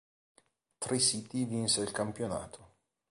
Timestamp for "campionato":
1.91-2.69